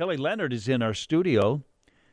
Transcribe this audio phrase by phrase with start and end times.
[0.00, 1.62] Kelly Leonard is in our studio.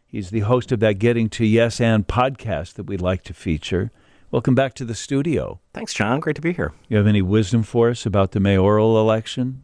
[0.06, 3.92] He's the host of that Getting to Yes and podcast that we'd like to feature.
[4.30, 5.62] Welcome back to the studio.
[5.74, 6.20] Thanks, John.
[6.20, 6.74] Great to be here.
[6.90, 9.64] You have any wisdom for us about the mayoral election?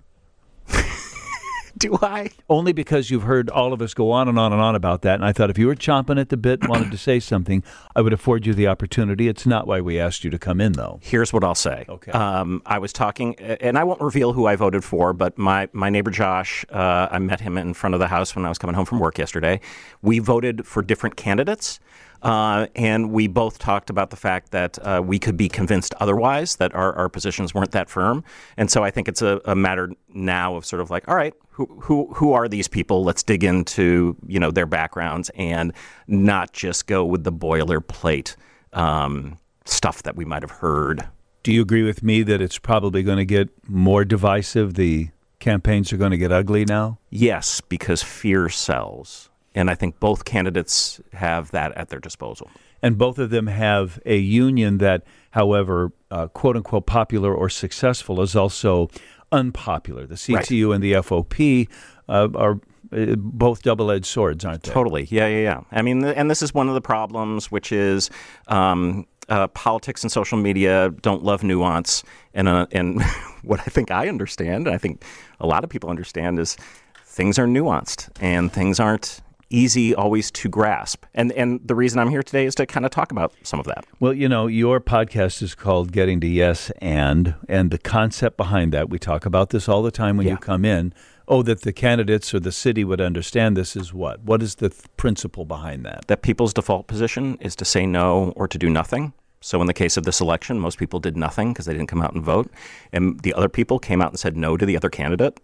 [1.77, 2.29] Do I?
[2.49, 5.15] Only because you've heard all of us go on and on and on about that.
[5.15, 7.63] And I thought if you were chomping at the bit and wanted to say something,
[7.95, 9.27] I would afford you the opportunity.
[9.27, 10.99] It's not why we asked you to come in, though.
[11.01, 11.85] Here's what I'll say.
[11.89, 12.11] Okay.
[12.11, 15.89] Um, I was talking, and I won't reveal who I voted for, but my, my
[15.89, 18.75] neighbor Josh, uh, I met him in front of the house when I was coming
[18.75, 19.59] home from work yesterday.
[20.01, 21.79] We voted for different candidates.
[22.21, 26.55] Uh, and we both talked about the fact that uh, we could be convinced otherwise,
[26.57, 28.23] that our, our positions weren't that firm.
[28.55, 31.33] And so I think it's a, a matter now of sort of like, all right,
[31.49, 33.03] who, who, who are these people?
[33.03, 35.73] Let's dig into you know their backgrounds and
[36.07, 38.35] not just go with the boilerplate
[38.73, 41.07] um, stuff that we might have heard.
[41.43, 44.75] Do you agree with me that it's probably going to get more divisive?
[44.75, 45.09] The
[45.43, 46.99] campaigns are going to get ugly now?
[47.09, 49.29] Yes, because fear sells.
[49.55, 52.49] And I think both candidates have that at their disposal.
[52.81, 58.21] And both of them have a union that, however, uh, quote unquote, popular or successful,
[58.21, 58.89] is also
[59.31, 60.05] unpopular.
[60.05, 60.75] The CTU right.
[60.75, 61.67] and the FOP
[62.09, 62.59] uh, are
[62.91, 64.71] uh, both double-edged swords, aren't they?
[64.71, 65.07] Totally.
[65.09, 65.61] Yeah, yeah, yeah.
[65.71, 68.09] I mean, and this is one of the problems, which is
[68.47, 72.03] um, uh, politics and social media don't love nuance.
[72.33, 73.01] And uh, and
[73.43, 75.03] what I think I understand, and I think
[75.39, 76.57] a lot of people understand, is
[77.05, 79.21] things are nuanced and things aren't
[79.53, 81.05] easy always to grasp.
[81.13, 83.65] And and the reason I'm here today is to kind of talk about some of
[83.67, 83.85] that.
[83.99, 88.73] Well, you know, your podcast is called Getting to Yes and and the concept behind
[88.73, 90.33] that, we talk about this all the time when yeah.
[90.33, 90.93] you come in.
[91.25, 94.21] Oh, that the candidates or the city would understand this is what?
[94.23, 96.05] What is the th- principle behind that?
[96.07, 99.13] That people's default position is to say no or to do nothing.
[99.39, 102.01] So, in the case of this election, most people did nothing because they didn't come
[102.01, 102.51] out and vote.
[102.91, 105.39] And the other people came out and said no to the other candidate.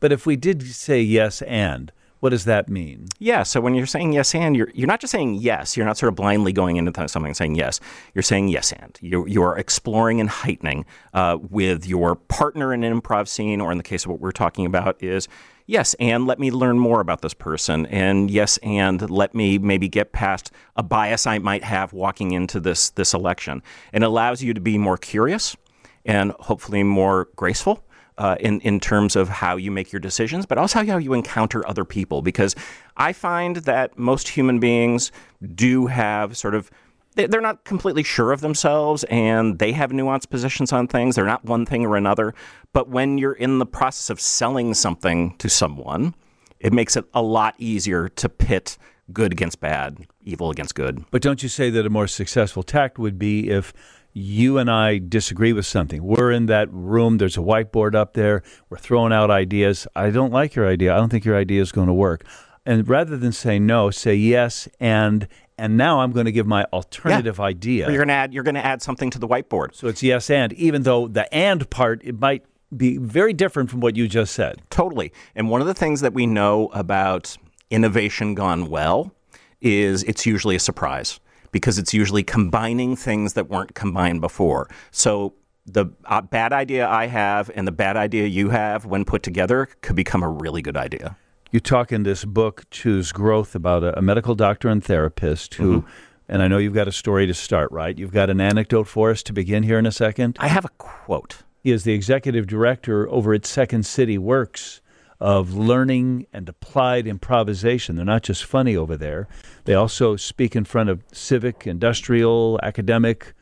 [0.00, 3.08] But if we did say yes and, what does that mean?
[3.18, 3.42] Yeah.
[3.42, 5.76] So when you're saying yes and, you're, you're not just saying yes.
[5.76, 7.80] You're not sort of blindly going into something and saying yes.
[8.14, 8.96] You're saying yes and.
[9.00, 13.76] You're, you're exploring and heightening uh, with your partner in an improv scene, or in
[13.76, 15.26] the case of what we're talking about, is
[15.66, 17.86] yes, and let me learn more about this person.
[17.86, 22.60] And yes, and let me maybe get past a bias I might have walking into
[22.60, 23.64] this, this election.
[23.92, 25.56] And it allows you to be more curious
[26.04, 27.82] and hopefully more graceful
[28.18, 31.66] uh, in in terms of how you make your decisions, but also how you encounter
[31.66, 32.22] other people.
[32.22, 32.54] Because
[32.96, 35.12] I find that most human beings
[35.54, 36.70] do have sort of
[37.14, 41.14] they're not completely sure of themselves and they have nuanced positions on things.
[41.14, 42.34] They're not one thing or another.
[42.72, 46.14] But when you're in the process of selling something to someone,
[46.58, 48.78] it makes it a lot easier to pit
[49.12, 51.04] good against bad, evil against good.
[51.10, 53.74] But don't you say that a more successful tact would be if
[54.12, 56.02] you and I disagree with something.
[56.02, 59.86] We're in that room, there's a whiteboard up there, we're throwing out ideas.
[59.96, 60.94] I don't like your idea.
[60.94, 62.24] I don't think your idea is going to work.
[62.64, 65.26] And rather than say no, say yes and
[65.58, 67.44] and now I'm going to give my alternative yeah.
[67.44, 67.86] idea.
[67.86, 69.74] Or you're going to add you're going to add something to the whiteboard.
[69.74, 72.44] So it's yes and even though the and part it might
[72.76, 74.62] be very different from what you just said.
[74.70, 75.12] Totally.
[75.34, 77.36] And one of the things that we know about
[77.70, 79.12] innovation gone well
[79.60, 81.20] is it's usually a surprise
[81.52, 84.68] because it's usually combining things that weren't combined before.
[84.90, 89.22] So the uh, bad idea I have and the bad idea you have, when put
[89.22, 91.16] together, could become a really good idea.
[91.52, 95.82] You talk in this book, Choose Growth, about a, a medical doctor and therapist who.
[95.82, 95.88] Mm-hmm.
[96.28, 97.98] And I know you've got a story to start, right?
[97.98, 100.36] You've got an anecdote for us to begin here in a second.
[100.40, 101.42] I have a quote.
[101.62, 104.80] He is the executive director over at Second City Works
[105.22, 107.94] of learning and applied improvisation.
[107.94, 109.28] They're not just funny over there.
[109.66, 113.32] They also speak in front of civic, industrial, academic,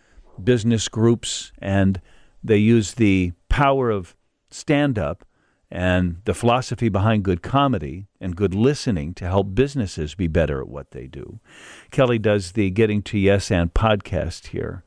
[0.44, 2.02] business groups, and
[2.44, 4.14] they use the power of
[4.50, 5.24] stand up
[5.70, 10.68] and the philosophy behind good comedy and good listening to help businesses be better at
[10.68, 11.40] what they do.
[11.90, 14.84] Kelly does the Getting to Yes and podcast here.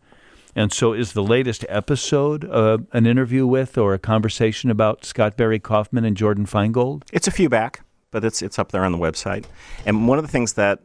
[0.56, 5.36] And so, is the latest episode uh, an interview with or a conversation about Scott
[5.36, 7.03] Barry Kaufman and Jordyn Feingold?
[7.12, 7.81] It's a few back,
[8.12, 9.46] but it's it's up there on the website.
[9.85, 10.79] And one of the things that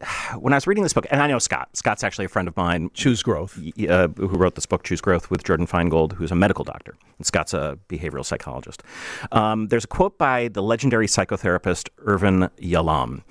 [0.38, 1.76] when I was reading this book, and I know Scott.
[1.76, 2.90] Scott's actually a friend of mine.
[2.94, 3.58] Choose Growth.
[3.88, 6.96] Uh, who wrote this book, Choose Growth, with Jordyn Feingold, who's a medical doctor.
[7.18, 8.82] And Scott's a behavioral psychologist.
[9.32, 13.22] Um, there's a quote by the legendary psychotherapist Irvin Yalom.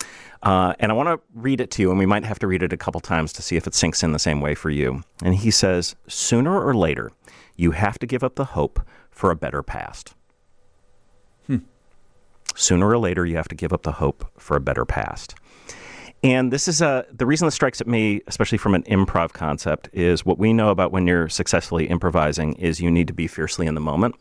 [0.42, 2.64] Uh, and I want to read it to you, and we might have to read
[2.64, 5.04] it a couple times to see if it sinks in the same way for you.
[5.24, 7.12] And he says, Sooner or later,
[7.56, 10.16] you have to give up the hope for a better past.
[11.48, 11.60] Hmm.
[12.56, 15.36] Sooner or later, you have to give up the hope for a better past.
[16.24, 19.90] And this is a, the reason this strikes at me, especially from an improv concept,
[19.92, 23.68] is what we know about when you're successfully improvising is you need to be fiercely
[23.68, 24.16] in the moment.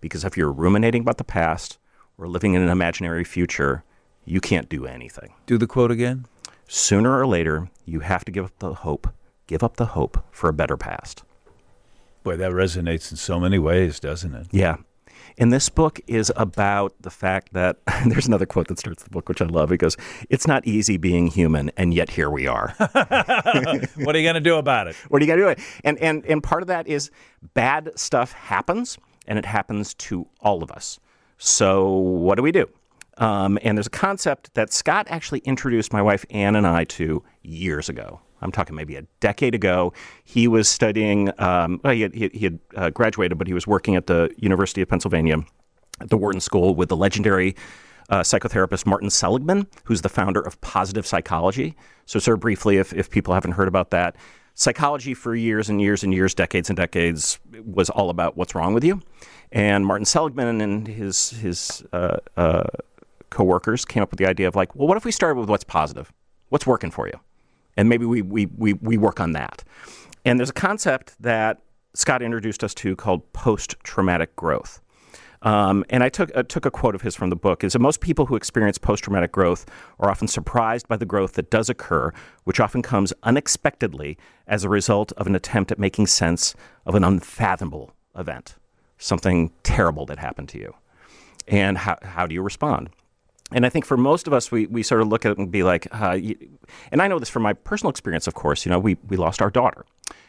[0.00, 1.78] Because if you're ruminating about the past
[2.18, 3.84] or living in an imaginary future,
[4.24, 5.34] you can't do anything.
[5.46, 6.26] Do the quote again.
[6.66, 9.08] Sooner or later, you have to give up the hope,
[9.46, 11.22] give up the hope for a better past.
[12.24, 14.48] Boy, that resonates in so many ways, doesn't it?
[14.50, 14.78] Yeah.
[15.38, 19.28] And this book is about the fact that there's another quote that starts the book,
[19.28, 19.70] which I love.
[19.70, 19.96] It goes,
[20.30, 22.74] It's not easy being human, and yet here we are.
[22.78, 24.96] what are you going to do about it?
[25.08, 25.62] What are you going to do?
[25.84, 27.10] And, and, and part of that is
[27.54, 30.98] bad stuff happens, and it happens to all of us.
[31.38, 32.68] So what do we do?
[33.18, 37.22] Um, and there's a concept that Scott actually introduced my wife Ann and I to
[37.42, 38.20] years ago.
[38.46, 39.92] I'm talking maybe a decade ago.
[40.24, 43.96] He was studying, um, well, he had, he had uh, graduated, but he was working
[43.96, 45.38] at the University of Pennsylvania
[46.00, 47.56] at the Wharton School with the legendary
[48.08, 51.74] uh, psychotherapist Martin Seligman, who's the founder of positive psychology.
[52.04, 54.16] So, sort of briefly, if, if people haven't heard about that,
[54.54, 58.74] psychology for years and years and years, decades and decades, was all about what's wrong
[58.74, 59.02] with you.
[59.50, 62.64] And Martin Seligman and his, his uh, uh
[63.30, 65.64] coworkers came up with the idea of like, well, what if we started with what's
[65.64, 66.12] positive?
[66.48, 67.18] What's working for you?
[67.76, 69.64] And maybe we, we, we, we work on that.
[70.24, 71.60] And there's a concept that
[71.94, 74.80] Scott introduced us to called post traumatic growth.
[75.42, 77.78] Um, and I took, uh, took a quote of his from the book is that
[77.78, 79.66] most people who experience post traumatic growth
[80.00, 82.12] are often surprised by the growth that does occur,
[82.44, 87.04] which often comes unexpectedly as a result of an attempt at making sense of an
[87.04, 88.56] unfathomable event,
[88.98, 90.74] something terrible that happened to you.
[91.46, 92.90] And how, how do you respond?
[93.52, 95.50] And I think for most of us, we, we sort of look at it and
[95.50, 96.18] be like, uh,
[96.90, 99.40] and I know this from my personal experience, of course, you know, we, we lost
[99.40, 99.84] our daughter.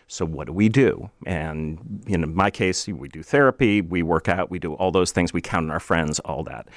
[0.07, 1.09] So what do we do?
[1.25, 5.33] And in my case, we do therapy, we work out, we do all those things,
[5.33, 6.67] we count on our friends, all that.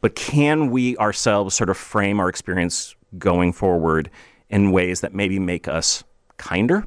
[0.00, 4.10] But can we ourselves sort of frame our experience going forward
[4.48, 6.02] in ways that maybe make us
[6.38, 6.86] kinder,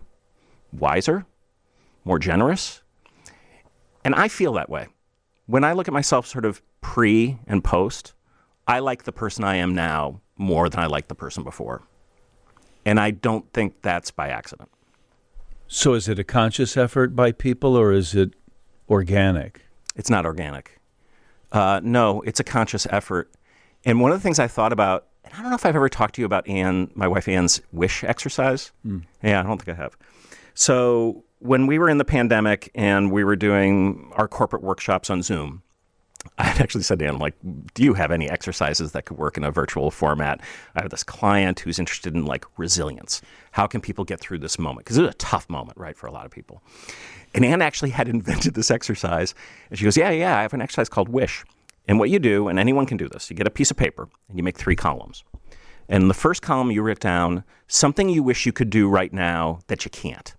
[0.74, 1.26] wiser,
[2.04, 2.82] more generous?
[4.04, 4.88] And I feel that way.
[5.46, 8.15] When I look at myself sort of pre and post,
[8.68, 11.84] I like the person I am now more than I like the person before.
[12.86, 14.70] And I don't think that's by accident.
[15.68, 18.34] So is it a conscious effort by people or is it
[18.90, 19.66] organic?
[19.96, 20.80] It's not organic.
[21.52, 23.32] Uh, no, it's a conscious effort.
[23.84, 25.90] And one of the things I thought about, and I don't know if I've ever
[25.90, 28.72] talked to you about Anne, my wife Anne's wish exercise.
[28.86, 29.04] Mm.
[29.24, 29.98] Yeah, I don't think I have.
[30.54, 35.22] So when we were in the pandemic and we were doing our corporate workshops on
[35.22, 35.62] Zoom,
[36.38, 37.36] I actually said to him, like,
[37.74, 40.42] do you have any exercises that could work in a virtual format?
[40.76, 43.22] I have this client who's interested in like resilience.
[43.52, 44.86] How can people get through this moment?
[44.86, 46.62] Because it's a tough moment, right, for a lot of people.
[47.34, 49.34] And Anne actually had invented this exercise.
[49.70, 51.44] And she goes, Yeah, yeah, I have an exercise called Wish.
[51.88, 54.08] And what you do, and anyone can do this, you get a piece of paper
[54.28, 55.24] and you make three columns.
[55.88, 59.14] And in the first column, you write down something you wish you could do right
[59.14, 60.34] now that you can't.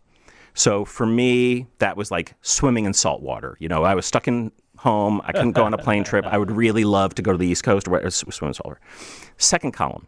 [0.54, 3.56] So for me, that was like swimming in salt water.
[3.60, 4.50] You know, I was stuck in
[4.86, 5.20] home.
[5.24, 6.24] I couldn't go on a plane trip.
[6.24, 8.78] I would really love to go to the East Coast or swim solver.
[9.36, 10.06] Second column,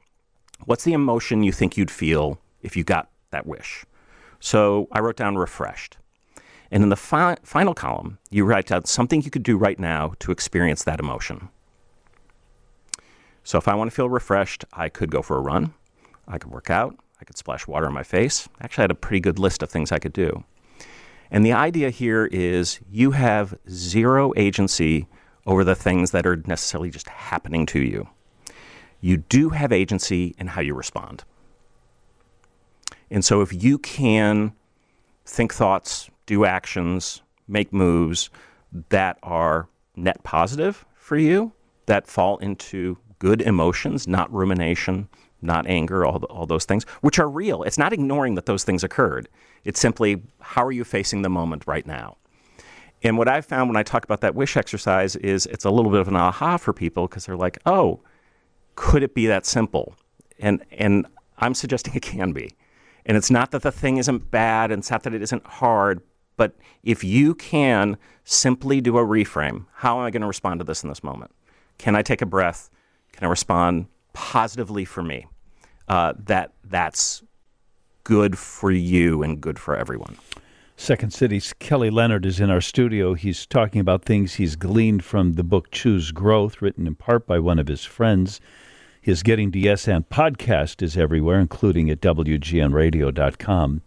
[0.66, 3.84] what's the emotion you think you'd feel if you got that wish?
[4.38, 5.96] So I wrote down refreshed.
[6.70, 10.12] And in the fi- final column, you write down something you could do right now
[10.20, 11.48] to experience that emotion.
[13.42, 15.74] So if I want to feel refreshed, I could go for a run.
[16.28, 16.94] I could work out.
[17.20, 18.48] I could splash water on my face.
[18.60, 20.44] Actually, I had a pretty good list of things I could do.
[21.30, 25.06] And the idea here is you have zero agency
[25.46, 28.08] over the things that are necessarily just happening to you.
[29.00, 31.24] You do have agency in how you respond.
[33.10, 34.52] And so if you can
[35.24, 38.30] think thoughts, do actions, make moves
[38.90, 41.52] that are net positive for you,
[41.86, 45.08] that fall into good emotions, not rumination,
[45.40, 47.62] not anger, all, the, all those things, which are real.
[47.62, 49.28] It's not ignoring that those things occurred.
[49.64, 52.16] It's simply how are you facing the moment right now?
[53.02, 55.90] And what I've found when I talk about that wish exercise is it's a little
[55.90, 58.00] bit of an aha for people because they're like, oh,
[58.74, 59.94] could it be that simple?
[60.38, 61.06] And, and
[61.38, 62.50] I'm suggesting it can be.
[63.06, 66.02] And it's not that the thing isn't bad and it's not that it isn't hard,
[66.36, 70.64] but if you can simply do a reframe, how am I going to respond to
[70.64, 71.30] this in this moment?
[71.78, 72.68] Can I take a breath?
[73.12, 73.86] Can I respond
[74.18, 75.26] positively for me?
[75.86, 77.22] Uh, that that's
[78.02, 80.18] good for you and good for everyone.
[80.76, 83.14] Second City's Kelly Leonard is in our studio.
[83.14, 87.38] He's talking about things he's gleaned from the book Choose Growth, written in part by
[87.38, 88.40] one of his friends.
[89.00, 93.82] His Getting to Yes and podcast is everywhere, including at WGNradio.com.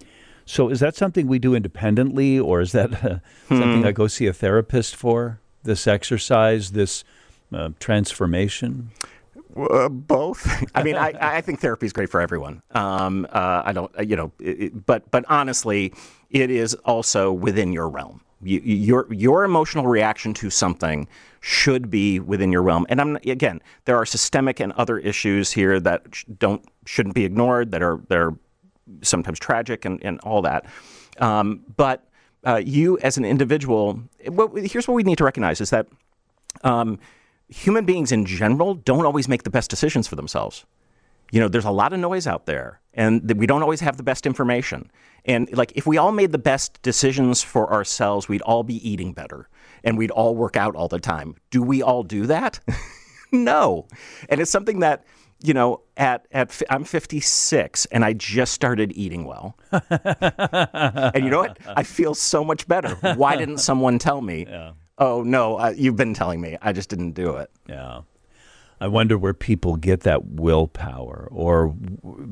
[0.46, 3.20] So, is that something we do independently, or is that uh,
[3.50, 3.60] hmm.
[3.60, 5.40] something I go see a therapist for?
[5.64, 7.04] This exercise, this
[7.54, 8.92] uh, transformation?
[9.55, 10.48] Uh, both.
[10.75, 12.62] I mean, I, I think therapy is great for everyone.
[12.72, 15.93] Um, uh, I don't, uh, you know, it, but but honestly,
[16.29, 18.22] it is also within your realm.
[18.43, 21.08] You, your your emotional reaction to something
[21.41, 22.86] should be within your realm.
[22.89, 27.25] And I'm again, there are systemic and other issues here that sh- don't shouldn't be
[27.25, 27.72] ignored.
[27.72, 28.34] That are they're
[29.01, 30.65] sometimes tragic and, and all that.
[31.20, 32.08] Um, but
[32.46, 35.88] uh, you as an individual, what, here's what we need to recognize is that
[36.63, 37.00] um,
[37.51, 40.65] human beings in general don't always make the best decisions for themselves.
[41.31, 44.03] You know, there's a lot of noise out there, and we don't always have the
[44.03, 44.91] best information.
[45.25, 49.13] And like, if we all made the best decisions for ourselves, we'd all be eating
[49.13, 49.48] better,
[49.84, 51.36] and we'd all work out all the time.
[51.50, 52.60] Do we all do that?
[53.31, 53.88] no.
[54.27, 55.05] And it's something that
[55.43, 59.58] you know, at at I'm 56 and I just started eating well.
[59.72, 61.58] and you know what?
[61.65, 62.96] I feel so much better.
[63.15, 64.46] Why didn't someone tell me?
[65.01, 66.58] Oh no, uh, you've been telling me.
[66.62, 67.50] I just didn't do it.
[67.67, 68.01] Yeah.
[68.79, 71.70] I wonder where people get that willpower, or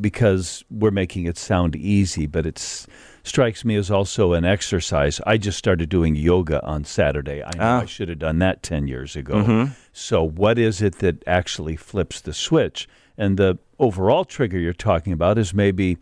[0.01, 2.87] because we're making it sound easy, but it
[3.23, 5.19] strikes me as also an exercise.
[5.27, 7.43] I just started doing yoga on Saturday.
[7.43, 9.69] I know I should have done that 10 years ago.
[9.93, 12.87] So, what is it that actually flips the switch?
[13.15, 15.97] And the overall trigger you're talking about is maybe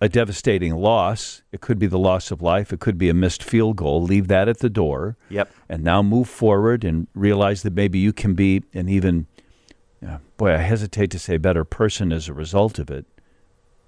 [0.00, 1.42] a devastating loss.
[1.52, 2.72] It could be the loss of life.
[2.72, 4.02] It could be a missed field goal.
[4.02, 5.16] Leave that at the door.
[5.28, 5.50] Yep.
[5.68, 9.26] And now move forward and realize that maybe you can be an even,
[10.00, 13.06] yeah, boy, I hesitate to say better person as a result of it.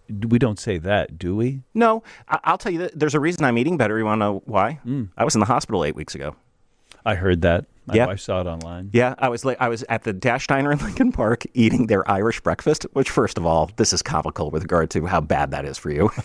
[0.08, 1.62] We don't say that, do we?
[1.72, 2.80] No, I- I'll tell you.
[2.80, 3.96] That there's a reason I'm eating better.
[3.96, 4.80] You want to know why?
[4.84, 5.10] Mm.
[5.16, 6.34] I was in the hospital eight weeks ago.
[7.04, 7.66] I heard that.
[7.86, 8.06] My Yeah.
[8.06, 8.90] wife saw it online.
[8.92, 12.08] Yeah, I was like, I was at the Dash Diner in Lincoln Park eating their
[12.10, 12.86] Irish breakfast.
[12.92, 15.90] Which, first of all, this is comical with regard to how bad that is for
[15.90, 16.10] you.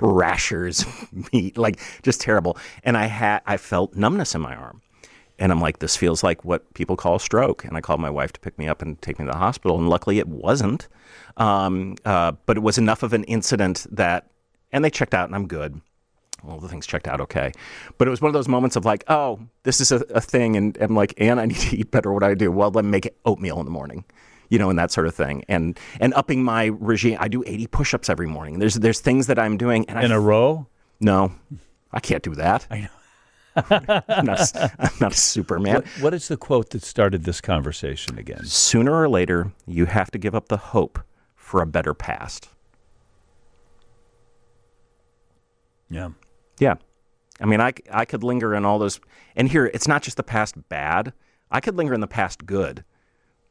[0.00, 0.84] Rashers,
[1.32, 2.56] meat, like just terrible.
[2.84, 4.80] And I had, I felt numbness in my arm,
[5.38, 7.64] and I'm like, this feels like what people call a stroke.
[7.64, 9.78] And I called my wife to pick me up and take me to the hospital,
[9.78, 10.88] and luckily it wasn't.
[11.36, 14.28] Um, uh, but it was enough of an incident that,
[14.72, 15.80] and they checked out, and I'm good
[16.46, 17.52] all the things checked out okay.
[17.98, 20.56] But it was one of those moments of like, oh, this is a, a thing.
[20.56, 22.12] And I'm like, and I need to eat better.
[22.12, 22.50] What do I do?
[22.50, 24.04] Well, let me make oatmeal in the morning,
[24.48, 25.44] you know, and that sort of thing.
[25.48, 27.16] And and upping my regime.
[27.20, 28.58] I do 80 push ups every morning.
[28.58, 29.88] There's there's things that I'm doing.
[29.88, 30.66] And In a row?
[31.00, 31.32] no,
[31.92, 32.66] I can't do that.
[32.70, 32.88] I know.
[34.08, 35.74] I'm, not, a- I'm not a Superman.
[35.74, 38.44] What, what is the quote that started this conversation again?
[38.46, 40.98] Sooner or later, you have to give up the hope
[41.36, 42.48] for a better past.
[45.90, 46.10] Yeah.
[46.62, 46.76] Yeah.
[47.40, 49.00] I mean, I, I could linger in all those.
[49.34, 51.12] And here, it's not just the past bad.
[51.50, 52.84] I could linger in the past good.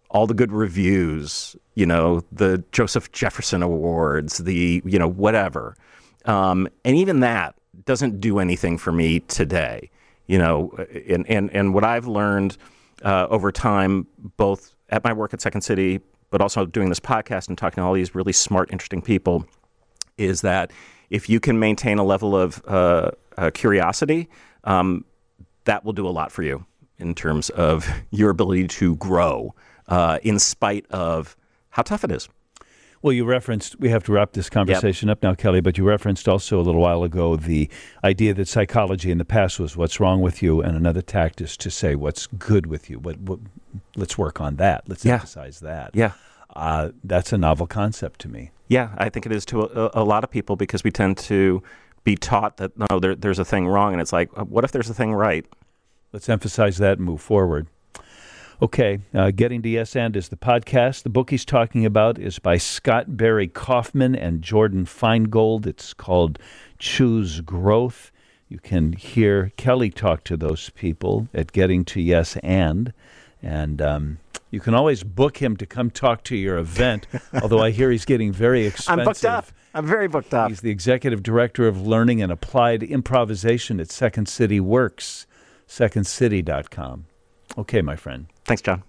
[0.09, 5.75] All the good reviews, you know, the Joseph Jefferson Awards, the, you know, whatever.
[6.23, 9.89] Um, and even that doesn't do anything for me today.
[10.27, 10.71] You know,
[11.09, 12.55] and, and, and what I've learned
[13.03, 15.99] uh, over time, both at my work at Second City,
[16.29, 19.45] but also doing this podcast and talking to all these really smart, interesting people,
[20.17, 20.71] is that
[21.11, 24.27] if you can maintain a level of uh, uh, curiosity,
[24.63, 25.05] um,
[25.65, 26.65] that will do a lot for you
[26.97, 29.53] in terms of your ability to grow
[29.87, 31.35] uh, in spite of
[31.69, 32.27] how tough it is.
[33.03, 36.27] Well, you referenced, we have to wrap this conversation up now, Kelly, but you referenced
[36.27, 37.67] also a little while ago the
[38.03, 41.57] idea that psychology in the past was what's wrong with you, and another tact is
[41.57, 42.99] to say what's good with you.
[42.99, 43.39] What, what,
[43.95, 44.83] let's work on that.
[44.87, 45.13] Let's Yeah.
[45.15, 45.91] emphasize that.
[45.95, 46.11] Yeah.
[46.55, 48.51] Uh, that's a novel concept to me.
[48.71, 51.61] Yeah, I think it is to a, a lot of people because we tend to
[52.05, 54.71] be taught that no, there, there's a thing wrong, and it's like, uh, what if
[54.71, 55.45] there's a thing right?
[56.13, 57.67] Let's emphasize that and move forward.
[58.61, 61.03] Okay, uh, Getting to Yes and is the podcast.
[61.03, 65.67] The book he's talking about is by Scott Barry Kaufman and Jordyn Feingold.
[65.67, 66.39] It's called
[66.79, 68.09] Choose Growth.
[68.47, 72.93] You can hear Kelly talk to those people at Getting to Yes and.
[73.43, 74.19] And um,
[74.51, 77.07] you can always book him to come talk to your event,
[77.41, 78.99] although I hear he's getting very expensive.
[78.99, 79.47] I'm booked up.
[79.73, 80.49] I'm very booked up.
[80.49, 85.25] He's the executive director of learning and applied improvisation at Second City Works,
[85.67, 87.05] secondcity.com.
[87.57, 88.27] Okay, my friend.
[88.45, 88.83] Thanks, John.